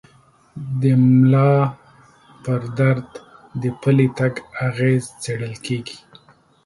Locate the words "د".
0.81-0.83, 3.61-3.63